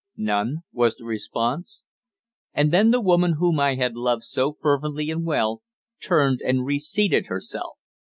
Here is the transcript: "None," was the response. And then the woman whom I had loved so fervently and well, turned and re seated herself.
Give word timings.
"None," 0.17 0.63
was 0.73 0.95
the 0.95 1.05
response. 1.05 1.83
And 2.55 2.71
then 2.73 2.89
the 2.89 2.99
woman 3.03 3.33
whom 3.33 3.59
I 3.59 3.75
had 3.75 3.93
loved 3.95 4.23
so 4.23 4.53
fervently 4.59 5.11
and 5.11 5.23
well, 5.27 5.61
turned 6.01 6.41
and 6.41 6.65
re 6.65 6.79
seated 6.79 7.27
herself. 7.27 7.77